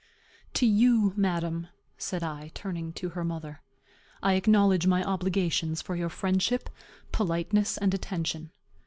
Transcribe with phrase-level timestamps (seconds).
[0.55, 3.61] "To you, madam," said I, turning to her mother,
[4.23, 6.71] "I acknowledge my obligations for your friendship,
[7.11, 8.49] politeness, and attention.